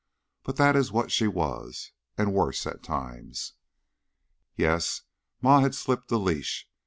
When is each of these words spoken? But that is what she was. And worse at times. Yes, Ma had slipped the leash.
But 0.41 0.55
that 0.57 0.75
is 0.75 0.91
what 0.91 1.11
she 1.11 1.27
was. 1.27 1.91
And 2.17 2.33
worse 2.33 2.65
at 2.65 2.81
times. 2.81 3.53
Yes, 4.55 5.03
Ma 5.43 5.59
had 5.59 5.75
slipped 5.75 6.07
the 6.07 6.17
leash. 6.17 6.67